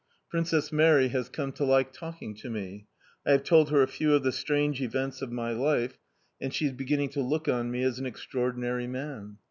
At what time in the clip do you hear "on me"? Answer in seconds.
7.47-7.83